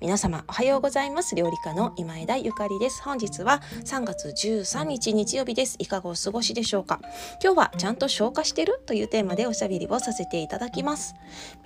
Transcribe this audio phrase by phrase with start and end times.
[0.00, 1.34] 皆様おはようございます。
[1.34, 3.02] 料理家の今枝ゆかりです。
[3.02, 5.76] 本日は3月13日日曜日です。
[5.78, 7.00] いかがお過ごしでしょうか？
[7.42, 11.14] 今日はちゃんと消化してるというテーマでおしゃべりをさせていただきます。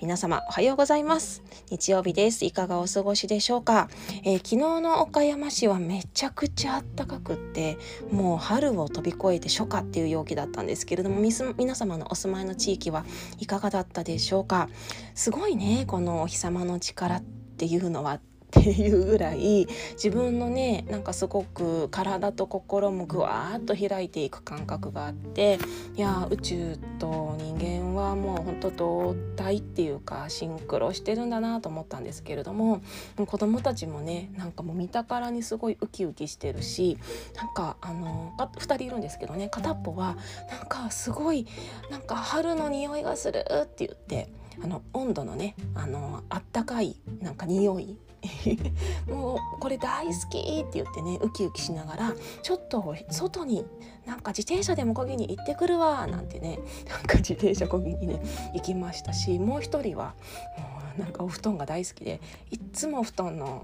[0.01, 1.43] 皆様おはようございます。
[1.69, 2.43] 日曜日です。
[2.45, 3.89] いかがお過ごしでしょうか、
[4.23, 7.77] えー、昨日の岡山市はめちゃくちゃ暖かくって
[8.11, 13.05] もう春を飛び越えて初夏っていう陽気だったんですけれども皆様のお住まいの地域は
[13.39, 14.69] いかがだったでしょうか？
[15.13, 17.42] すごいねこのお日様の力って。
[17.63, 18.19] ていうのはっ
[18.51, 25.57] ていうぐらい自分のねなんかすごく体と心もぐわーっと開いていく感覚があって
[25.95, 32.81] いや宇宙と人間はもうほんと同体っていうかシンクロしてるんだなと思ったんですけれども
[33.25, 36.97] 子供たちもねなんかもう見たからにすごいウキウキしてるし
[37.35, 40.17] なんかあの2人いるんですけどね片っぽは
[40.51, 41.47] なんかすごい
[41.89, 44.29] なんか春の匂いがするって言って
[44.61, 47.97] あの温度のねあのあったかいなんか匂い。
[49.07, 53.65] もうこれ大好きって言ってねウキウキしながらちょっと外に
[54.05, 58.21] なんか自転車でもこぎに行ってくるわなんてねなんか自転車こぎにね
[58.53, 60.15] 行きましたしもう一人は
[60.57, 63.63] もうなんかお布団が大好きでいっつも布団の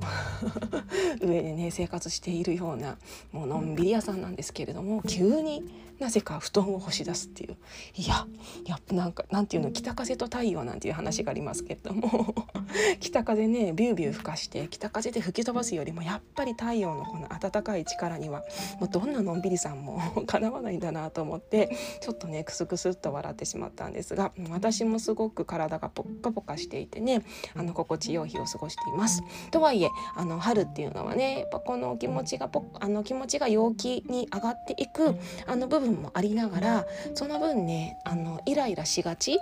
[1.21, 2.97] 上でね生活しているような
[3.31, 5.63] もうのんびり屋さんなんですけれども急に
[5.99, 7.57] なぜか布団を干し出すっていう
[7.95, 8.25] いや
[8.65, 12.33] やっぱなんかなんていうの北風と太陽なんていう話がありますけれども
[12.99, 18.43] 北風ねビュービュー吹かして北風で吹き飛ばすよりもやっぱり太陽のこの暖かい力には
[18.79, 27.23] もうどんなのんびりさんも かなわないんだなと思ってちょっとねクスクスっと笑ってしまったんですが私もすごく体がポッカポカしていてね
[27.55, 29.21] あの心地よい日を過ごしています。
[29.51, 35.15] とはいえあの春っていうのはねやっぱこの気持ちがポあの気持ちが陽気に上がっていく
[35.47, 39.39] あの部分もありながらその分ねあのイライラしがち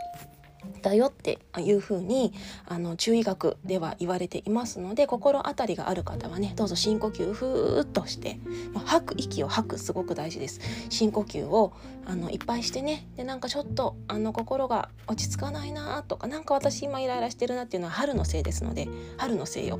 [0.81, 2.33] だよっていうふうに
[2.65, 8.39] あの中医学では言われていますので心当たりがある方はねどうぞ深呼吸ふーっとして、
[8.85, 10.59] 吐く息を吐くすごく大事です。
[10.89, 11.73] 深呼吸を
[12.05, 19.79] あのいっぱいしてねでなんかちょっとあの心が落ち着かないなとか何か私今イライラしてるなっていうのは春のせいですので春のせいよ。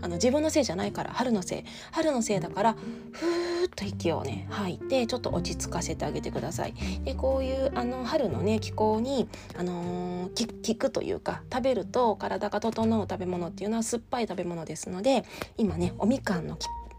[0.00, 1.64] あの自分のせいじゃないから春のせい。
[1.92, 2.76] 春のせいだから
[3.12, 6.74] ふーっと息をね吐いてちょっと落ち着かせてあげてください。
[7.04, 15.24] でこういうあの春のね気候にあのー効くというか食べると体が整う食べ物っていうのは酸っぱい食べ物ですので
[15.56, 16.56] 今ねおみかんの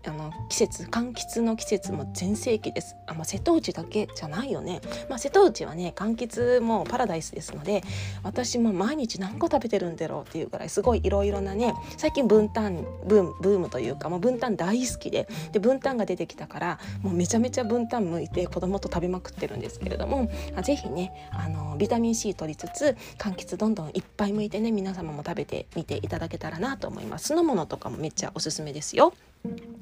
[0.10, 2.96] あの季節柑橘の季節も全盛期です。
[3.06, 7.84] あ、まあ、瀬戸内だけじゃないよね、まあ、瀬戸内はね柑橘もパラダイスですので
[8.24, 20.30] 私も毎日何個食べてるんだろうっていうぐらいすごいいろいろなね最近分担ブームというかもう分担大好きでで分担が出てきたからもうめちゃめちゃ分担向いて子供と食べまくってるんですけれども
[20.64, 27.28] 是非ねあのビタミン C 取りつつ柑橘どんどんいっぱい向いてね皆様も食べてみていただけたらなと思います。
[27.28, 29.14] 酢の物とかもめっちゃおすすめですよ。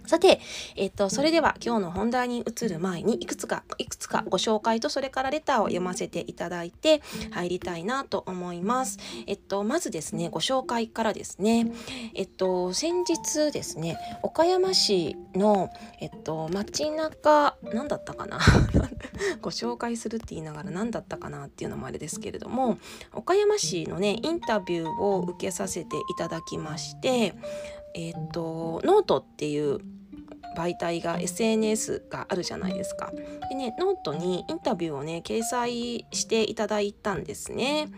[0.05, 0.39] さて、
[0.75, 7.01] えっと、それでは今日の本題に移る前にいくつかいくつかご紹介とそれからレターを読ませていただいて
[7.31, 8.99] 入りたいなと思います。
[9.25, 11.71] えっと、まずですねご紹介からですね
[12.13, 18.39] えっと先日ですね岡山市のえっと街中何だったかな？
[19.41, 22.77] ご紹介するって言いながら何だったかなっていうのもあれですけれども
[23.13, 27.33] 岡山市のねインタビューを受けさせていただきまして
[27.95, 29.79] えっ、とノートっていう
[30.55, 33.11] 媒体が SNS があるじゃないですか。
[33.49, 37.89] でねノートにインタビューをね掲載していただいたんですね。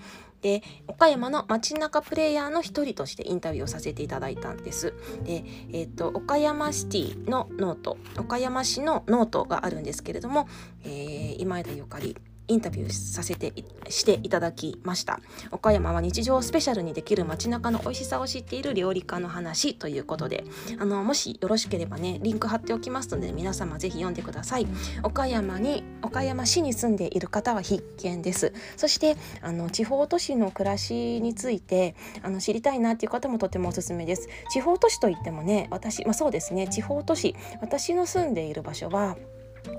[0.41, 4.93] で岡山の街中プレイヤーの一人としてインタビューをさせていただいたんです。
[5.23, 10.47] で、えーと、岡山シティのノート岡山市のノートがあるんですけれども、
[10.83, 12.15] えー、今枝ゆかり
[12.47, 13.53] インタビューさせて
[13.89, 15.19] していただきました。
[15.51, 20.43] 岡山は日常スペシャルにできる街中の美味しさを知っている料理家の話ということで
[20.79, 24.67] あのもしよろしければねリンク貼っておきますので皆様ぜひ読んでください。
[25.03, 28.53] 岡山に岡山市に住んでいる方は必見です。
[28.75, 34.27] そしてあの地方都市の暮らしについてあの知りたいなっていう方もとてもおすすめです。
[34.51, 36.67] 地方都市といってもね私まあそうですね。
[36.67, 39.17] 地方都市私の住んでいる場所は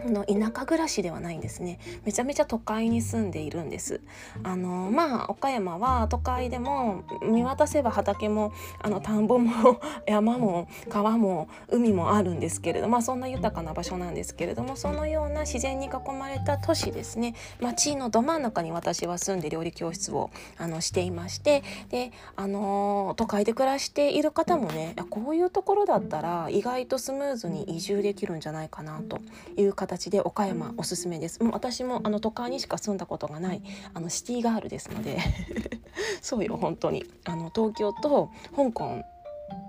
[0.07, 1.79] の田舎暮らしではないんですね。
[2.05, 4.01] めちゃめちゃ都会に住んでいるんです。
[4.43, 17.35] あのまあ岡山は都会でも見渡せば畑もあの田んぼも 山も川も海もあるんですけれどまあそんな豊かな場所なんですけれどもそのような自然に囲まれた都市ですね。
[17.61, 29.19] 町のど真ん中に私は住んで料理教室をあのしていましてであの都会で暮らしている方もねこういうところだったら意外とスムーズに移住できるんじゃないかなと
[29.57, 31.41] いう形で岡山おすすめです。
[31.41, 33.63] もう私もあの都会にしか住んだことがない
[33.95, 35.19] あのシティガールですので
[36.21, 37.05] そうよ本当に。
[37.25, 39.03] あの東京と香港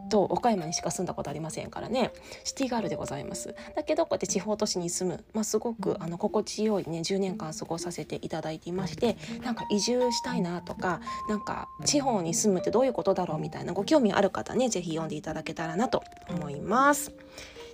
[0.10, 2.12] と岡山にしか住んだことありませんからね。
[2.44, 3.56] シティガールでございます。
[3.76, 17.12] だけどこうやって地方都市に住む、まあ、すごくあの心地よいね10年間過ごさせていただいていましてなんか移住したいなとかなんか地方に住むってどういうことだろうみたいなご興味ある方ね是非読んでいただけたらなと思います。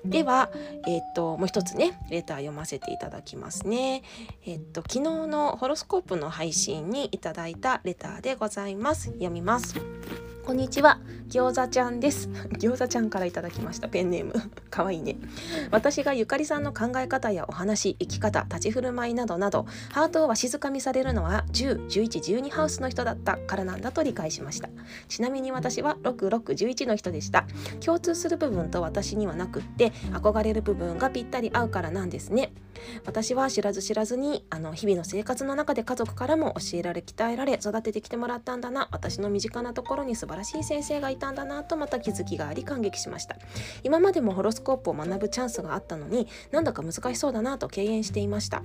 [0.06, 0.50] では、
[0.88, 4.04] えっ、ともう一つねレター読ませていただきますね。
[4.46, 9.08] えっ、と昨日のホロスコープの配信にいただいたレターでございます。
[9.12, 9.76] 読みます。
[10.46, 12.30] こんにちは、餃子ちゃんです。
[12.62, 13.90] 餃子ちゃんからいきました。
[13.90, 14.34] ペンネーム。
[14.70, 15.18] かわいいね。
[15.72, 24.70] 私がゆかりさんの考え方やお話、生き方、立ち振る舞いなどなど、ハートをわしづかみされるのは10、11、12ハウスの人だったからなんだと理解しました。
[25.08, 27.48] ちなみに私は6、6、11の人でした。
[27.84, 32.54] 共通する部分と私にはなくって、憧れる部分がぴったり合うからなんですね。
[33.06, 38.88] 私は知らず知らずにあの日々の生活の中で家族からも教えられ鍛えられ育ててきてもらったんだな。
[38.92, 43.38] 私の身近なところに素晴らしい先生がいたんだなとまた気づきがあり感激しました。
[43.84, 48.64] 今までもホロスコープを学ぶチャンスがあったのになんだか難しそうだなと敬遠していました。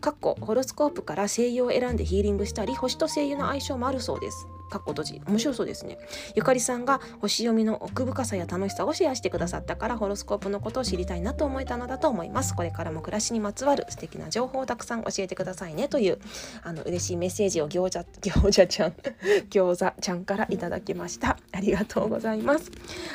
[0.00, 4.46] かっこホロスコープから声優を選んでヒーリングしたり星と声優の相性もあるそうです。
[4.68, 5.22] かっこ閉じ。
[5.26, 5.98] 面白そうですね。
[6.34, 12.54] ゆかりさんが星読みの奥深さや楽しさをシェアしてくださったからホロスコープのことを知りたいなと思えたのだと思います。
[12.54, 16.18] これからも暮らしにまつわる素敵な情報をたくさん教えてくださいねという
[16.62, 18.92] あの嬉しいメッセージを餃子餃子ちゃん
[19.50, 21.38] 餃子ちゃんからいただきました。
[21.52, 22.70] ありがとうございます。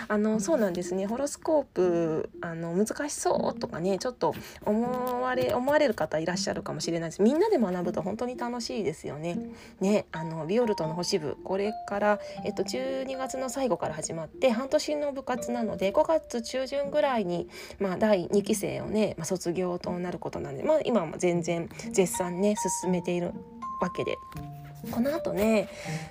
[0.07, 1.05] あのそうなんですね。
[1.05, 4.33] ホロスコープあの難しそうとかねちょっと
[4.65, 7.21] 思われ思われる方いらっしゃるかもしれないです。
[7.21, 9.37] みんなで学ぶと本当に楽しいですよね。
[9.79, 17.47] ねあのビオルトの星部これから、えっと、12月の最後から始まって半年の部活なので5月中旬ぐらいに、
[17.79, 23.31] まあ、第2期生をね、まあ、卒業となることなんで、まあ、今も全然絶賛ね進めている
[23.81, 24.15] わけで。
[24.91, 25.69] この後ね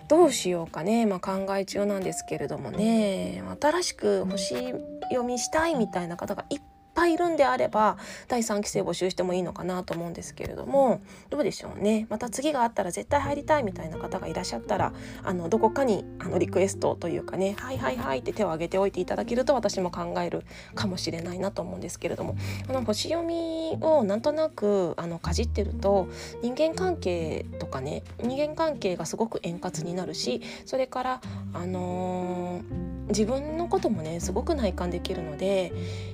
[0.08, 4.72] どうしようかね、まあ、考え中なんですけれどもね新しく星
[5.10, 6.60] 読みしたいみたいな方がいっ
[6.94, 7.96] ぱいいるんであれば
[8.28, 12.06] 第3期生募集してもいいのかなと思うんですけれどもどうでしょうね。
[12.08, 14.92] また次があったら絶対入りたいみたいな方がいらっしゃったら
[15.22, 20.44] あのどこかにあのリクエストというかね「はいはいはい」って手を挙げておいていただけると私も考える
[20.74, 22.36] かもしれないなと思うんですけれども
[22.66, 26.08] この星読みをなんとなくあのかじってると
[26.42, 31.20] 人間関係とかね人間関係がすごく円滑になるしそれから
[31.54, 35.72] あのー自分のこともねすごく内観できるので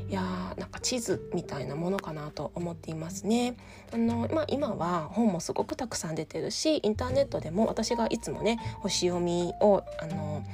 [0.08, 3.56] いやーなんか地図みたいなものかなと思っていますね。
[3.92, 10.44] あのまあ、今は本もすごくたくさん出てるしインターネットでも私がいつもね星読みをあの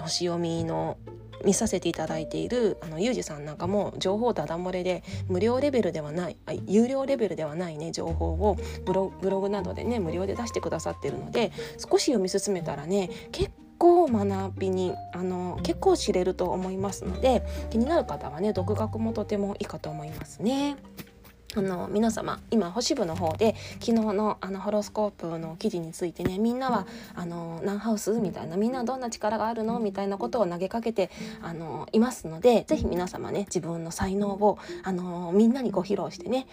[0.00, 0.98] 星読みの
[1.44, 9.10] 見させていただいているあのユージさんなんかも情報ダダ漏れで無料レベルではないあ有料レベルではないね情報をブロ
[9.40, 20.76] グなどでね無料で出してくださってるので少し読み進めたらね結構学びにあの結構知れると思いますので気になる方はね独学もとてもいいかと思いますね。
[21.54, 29.78] あの皆様今星部の方で昨日のあのホロスコープの記事についてねみんなはあの何ハウスみたいなみんなどんな力があるの？
[29.78, 31.10] みたいなことを投げかけて
[31.40, 36.46] あのいますので是非皆様ね自分の才能をあのみんなにご披露してね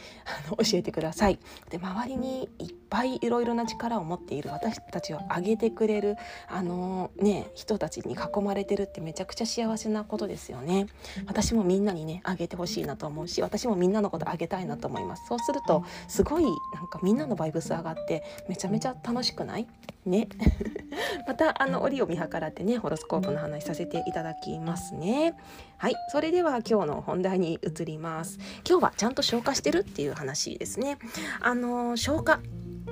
[0.47, 1.39] あの教えてください。
[1.69, 6.15] で周りにいっぱいいろいろな力を持っている私たちを上げてくれる
[6.47, 10.85] あのね人たちに囲まれてるってめちゃくちゃ幸せなことですよね。
[11.25, 15.25] 私もみんなにね上げてほしいなと思うし私もみんなのこと上げたいなと思います。
[15.27, 19.67] そうするとすごいなんかみんなのバイブス上がってめちゃめちゃ楽しくない？
[20.05, 20.27] ね。
[21.25, 25.35] またあの折を見計らってねホロスコープの話させていただきますね。
[25.77, 25.95] はい。
[26.09, 28.37] それでは今日の本題に移ります。
[28.67, 30.97] 今日はちゃんと消化してるっていう話ですね。
[31.41, 32.41] あの消化。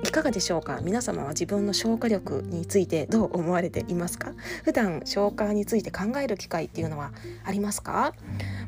[0.04, 0.80] いかがでしょうか？
[0.82, 4.34] 皆様は自分の消化力についてどう思われていますか？
[4.64, 7.12] 普段消化について考える機会っていうのは
[7.46, 8.14] ありますか？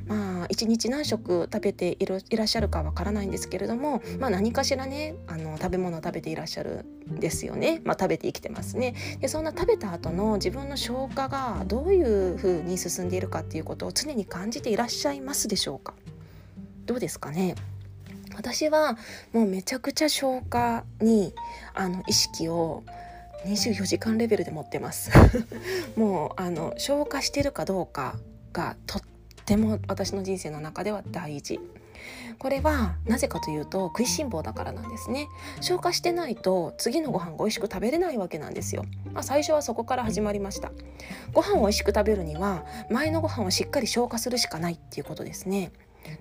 [0.06, 8.94] まあ一日何食食べていらっしゃるかわからないんですけれども、まあ、何かしらねあの食べ物を食べていらっしゃるんですよね、まあ、食べて生きてますね。
[9.20, 15.94] でそんな食べた後の自分の消化がどういうふうに進んでいるかっていうことを常に感じていらっしゃいますでしょうか？
[16.86, 17.56] どうですかね？
[18.36, 18.98] 私は
[19.32, 21.34] もうめちゃくちゃ消化に
[21.74, 22.84] あの意識を
[23.46, 25.12] 24時間レベルで持ってます。
[25.96, 28.16] もうあの消化してるかどうか
[28.54, 29.02] がとっ
[29.46, 31.60] ても私の人生の中では大事。
[32.40, 35.28] これはなぜかというと食いしん坊だからなんですね。
[35.62, 40.72] 消化してないと次のご飯が美味しく食べれないわけなんですよ、まあ、最初はそこから始まりました。
[41.34, 45.72] ご飯を美味しく食べるには前のご飯をしっかり消化するしかないっていうことですね。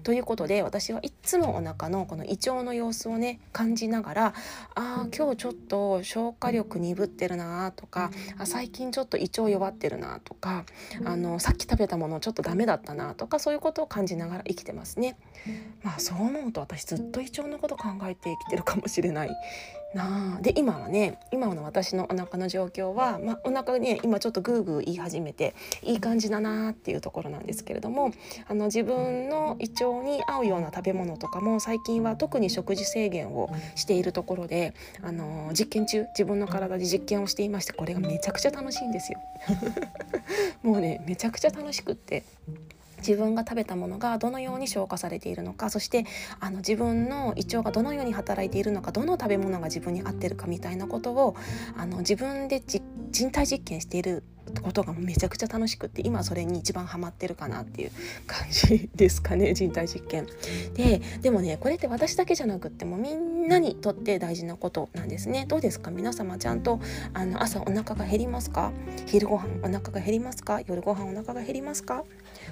[0.03, 4.35] ということで私はいつもお腹のこの胃腸の様子をね感じながら
[4.75, 10.65] あ今日ちょっと消化力鈍ってるなとかあ最近ちょっと胃腸弱ってるなとか
[11.05, 15.17] あのさっき食べたものちょっとダメだったなとかそういうことを感じながら生きてますね。
[15.83, 19.31] まあそう思うと私ずっと胃腸のこと考えて生きてるかもしれない
[19.95, 28.13] なあで今はね今の私のお腹の状況は、まあ、お腹ね今ちょっとグーグー言い始めていい感じだなっていうところなんですけれども
[28.49, 39.19] あの自分の胃腸に合うような食べ物とかも最近は特に食事制限をしているところであの実験中自分の体で実験をしていましてこれがめちゃくちゃ楽しいんですよ。
[40.63, 42.23] もうねめちゃくちゃ楽しくって。
[43.07, 46.05] 自分が食べたものがどのように消化されているのかそして
[46.41, 51.37] あの自分の胃腸がどのように働いているのかどの食べ物が自分に合ってるかみたいなことを
[51.77, 52.63] あの自分で
[53.11, 54.25] 人体実験している
[54.63, 57.91] ことがめちゃくちゃ楽しくって今それに一番ハマってるかなっていう
[58.27, 60.27] 感じですかね人体実験。
[60.75, 65.47] ででもねこれって私だけじゃなくってもみんなにとって大事なことなんですね。
[65.49, 65.91] どうですか？
[65.91, 66.81] 皆様ちゃんと
[67.15, 68.73] あの朝お腹が減りますか？
[69.07, 70.61] 昼ご飯お腹が減りますか？
[70.67, 72.05] 夜ご飯お腹が減りますか？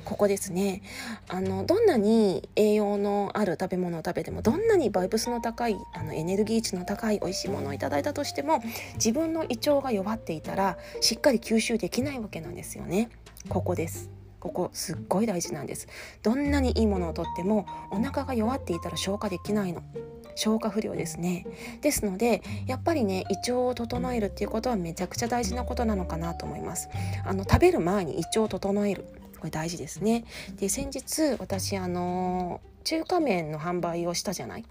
[0.04, 0.82] ここですね。
[1.28, 8.62] あのどんなに栄養のある食べ物を食べてもどんなにバイブスの高いあのエネルギー値の高い美味しいものをいただいたとしても
[8.94, 13.08] 自分の胃腸が弱っていたらしっかり吸収できないわけなんですよね。
[13.48, 14.10] ここです。
[14.38, 15.88] ここすっごい大事なんです。
[16.22, 19.82] どんなにいいものをとってもお腹が弱っていたら消化できないの。
[20.34, 21.46] 消化不良ですね。
[21.80, 26.88] ですのでやっぱりね胃腸を整えるっていうことはめちゃくちゃ大事なことなのかなと思います。
[27.24, 29.06] あの食べる前に胃腸を整える。
[29.38, 30.24] これ大事ですね。
[30.56, 34.64] で先日私あの中華麺の販売をしたじゃない？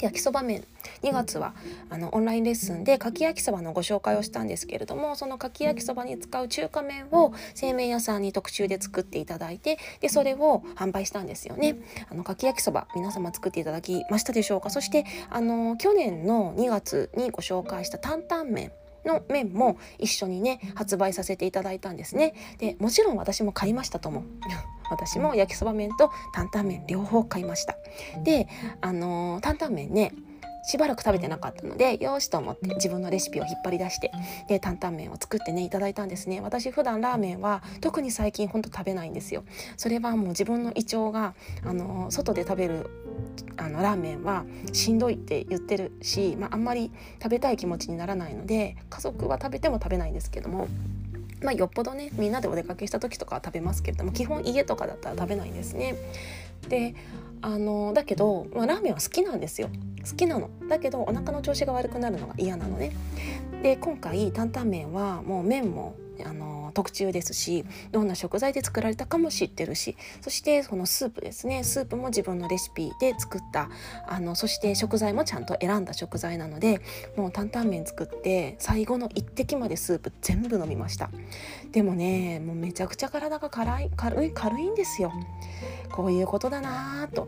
[0.00, 0.64] 焼きそば麺。
[1.02, 1.54] 2月は
[1.90, 11.76] あのオンラインレッスンでかき焼きそばのご紹介をしたんですけれどもそのかき焼きそばに使う中華麺を製麺屋さんに特注で作っていただいてでそれを販売したんですよね。
[12.10, 14.70] あのかき焼きそば皆様作っていただきましたでしょうか。
[14.70, 18.72] そしてあの去年の2月にご紹介した担々麺。
[19.06, 22.34] の面も一緒にね発売させていただいたんですね。
[22.58, 24.24] でもちろん私も買いましたと思う
[24.90, 27.76] 私も焼きそば麺と担々麺両方買いました。
[28.22, 28.48] で
[28.80, 30.12] あのー、担々麺ね
[30.66, 34.12] しばらく食べてなかったのでよしと思って自分のレシピを引っ張り出して
[34.48, 39.44] で担々麺を作ってねいただいたんですね私普段ラーメンは特に最近ほんと食べないんですよ
[39.76, 42.90] それはもう自分の胃腸があの外で食べる
[43.56, 46.90] あのラーメンはしんどいって言ってるし、まあ、あんまり
[47.22, 50.68] 食べたい気持ちにならないので家族は食べても食べないんですけども
[51.42, 55.94] まあ、よっぽどねみんなでお出かけした時とかは食べますけれども基本家とかだったら食べないんですね。
[56.68, 56.94] で
[57.42, 59.68] あのだけど、まあ、ラーメンは好きなんですよ。
[60.08, 60.50] 好きなの。
[60.68, 62.92] だけどお腹の調子が悪くなるのが嫌なのね。
[63.62, 71.64] で今回担々麺はもう麺もあの特注ですしどんな食材で作られたかも知ってるしそしてそのスープですね。
[71.64, 73.68] スープも自分のレシピで作った。
[74.06, 76.80] あのそして食材もちゃんと選んだ食材なので
[77.16, 81.10] もう担々麺作って最後の一滴までスープ全部飲みました。
[81.72, 85.12] でもねもうめちゃくちゃ体が軽い軽い軽いんですよ。
[85.90, 87.25] こういうことだなと。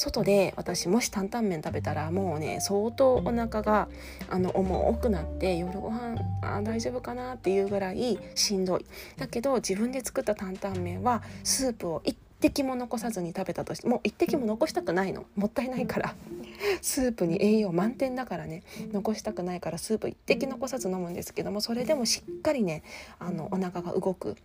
[0.00, 3.88] 外で私もし担々麺食べたらもうね相当お腹が
[4.30, 8.86] あの重くなって夜ご飯あ大丈夫かなっていうぐらいしんどい。
[9.18, 15.24] だけど自分で作った担々麺はスープを一滴も残さずに食べたとしてもう一滴も残したくないの。
[15.36, 16.14] もったいないから。
[16.82, 18.62] スープに栄養満点だからね。
[18.92, 22.82] 残したくないからスープ一滴残さず飲むんですけどもそれでもしっかりね
[23.18, 24.36] あのお腹が動く。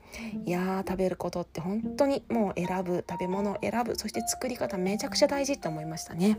[0.45, 3.03] いやー食べることって本当にもう選ぶ。
[3.09, 3.95] 食べ物を選ぶ。
[3.95, 6.37] そして作り方めちゃくちゃ大事って思いましたね。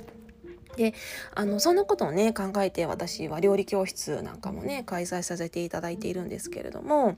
[0.77, 0.95] で
[1.35, 7.17] あのそんなことをね考えて私は料理教室なんかもね開催させていただいているんですけれども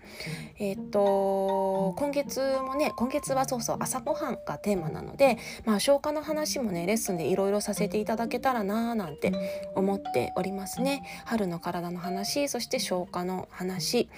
[0.58, 9.32] えっと今月もね今月はそうそう朝ごはんがテーマなのでまあ消化の話もねレッスンでいろいろさせていただけたらなーなんて
[9.74, 11.02] 思っておりますね。
[11.24, 14.08] 春の体の話そして消化の話。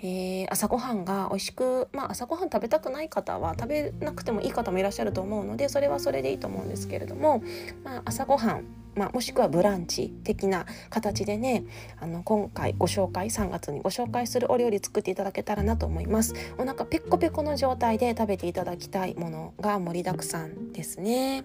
[0.00, 7.42] えー、朝ごはんが美味しく、まあ、朝ごはん食べたくない方は食べなくてもいい方もいらっしゃると思うのでそれはそれでいいと思うんですけれども、
[7.84, 8.64] まあ、朝ごはん
[8.98, 11.64] まあ、もしくはブランチ的な形でね
[12.00, 16.34] あの今回ご紹介3月にご紹介するお料理作っていただけたらなと思います。
[16.58, 21.44] お腹ペコペコの状態で食べていただきたいものが盛りだくさんですね。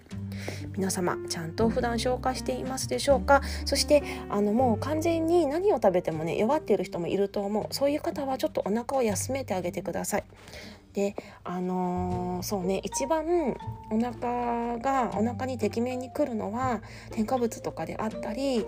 [0.75, 3.41] 皆様ちゃんと普段消化していますでしょうか？
[3.65, 7.73] そしてあのもう完全に何を食べてもね弱っている人もいると思う。
[7.73, 10.23] そういう方はちょっとお腹を休めてあげてください。
[10.93, 13.25] であのー、そうね一番
[13.89, 16.81] お腹がお腹にてきめんにくるのは
[17.11, 18.65] 添加物とかであったり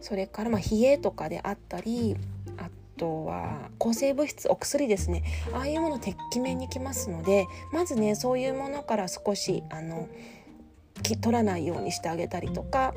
[0.00, 2.16] それからまあ冷えとかであったり
[2.56, 5.22] あとは抗生物質お薬ですね。
[5.52, 10.08] ああいうものてきめんにきますのでまずねそういうものから少しあの
[11.02, 12.92] 取らないようにしてあげたりとか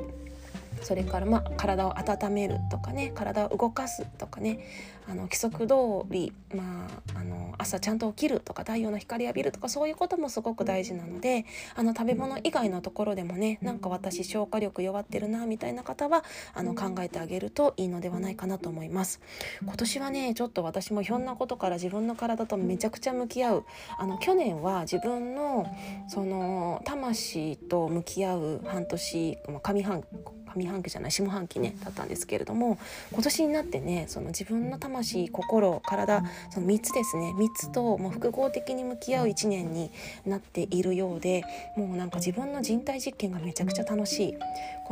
[0.82, 4.60] それからまあ体を温めるとかね体を動かすとかね
[5.08, 5.74] あの規則通
[6.10, 16.24] り、まあ、あの朝ちゃんと起きるとか太陽の光浴びるとかそういうこともすごく大事なのであの食べ物以外のところでもねなんか私消化力弱ってるなみたいな方は
[16.54, 19.20] あの考えてあげるといいのではないかなと思います。
[19.62, 23.64] 今年はねちょっと私もひょんなことから自分の体とめちゃくちゃ向き合う
[23.98, 25.66] あの去年は自分の
[26.08, 30.04] その魂と向き合う半年上半
[30.56, 32.78] 上半期じゃない下半期ねだったんですけれども
[33.12, 39.90] 今年になってねその自分の魂心体その3つですね3つともう複合的に向き合う1年に
[40.26, 41.42] なっているようで
[41.76, 44.34] もうなんか自分の人体実験がめちゃくちゃ楽しい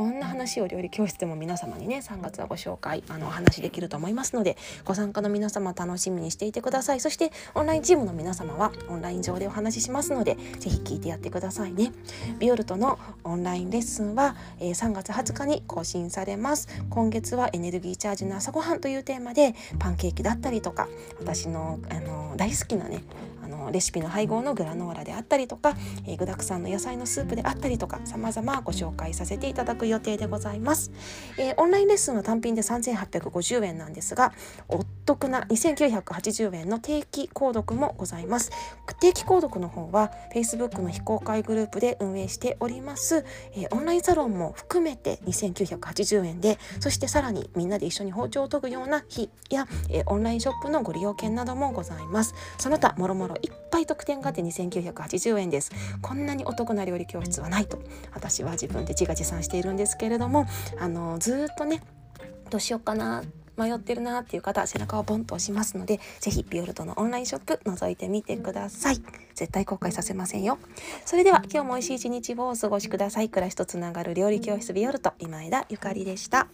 [0.01, 6.99] こんな話を料理教室でも皆様にね3月はご紹介あのお話できると思いますのでご参加の皆様楽しみにしていてください。
[6.99, 11.91] そしてオンラインチームの皆様はオンライン上でお話ししますので是非聞いてやってくださいね。
[12.39, 16.67] ビオルトのオンラインレッスンは、えー、3月20日に更新されます。
[16.89, 20.89] 今月はエネルギーチャージの朝ごはんというテーマでパンケーキだったりとか
[21.19, 23.03] 私のあの大好きなね
[23.71, 30.91] レシピの配合のグラノーラであったりとか、えー、具だくさんの野菜のスープであったりとか様々ご紹介させていただく予定でございます、
[31.37, 34.33] えー、オンラインレッスンは単品で3850円なんですが
[34.67, 38.51] お得な2980円の定期購読もございます。
[38.99, 52.33] 定期購読の方は Facebook の非公開グループで運営しております、えー、オンラインサロンも含めて2980円でそしてさらにみんなで一緒に包丁を研ぐような日や、えー、オンラインショップのご利用券などもございます。
[52.59, 55.71] その他もろもろいっぱい得点があって2980円です。
[56.01, 57.81] こんなにお得な料理教室はないと。
[58.13, 60.45] 私は自分で自画自賛しているんですけれども
[60.79, 61.81] あのずっとね
[62.49, 63.23] どうしようかな
[63.57, 69.01] 迷ってるなっていう方背中をボンと押しますので是非ビオルトのオンラインショップ覗いてみてください。
[69.35, 70.57] 絶対後悔させませんよ。
[71.05, 73.29] それでは今日も美味しい一日をお過ごしください。
[73.29, 76.47] 暮らしとつながる料理教室ビオルト今枝ゆかりでした。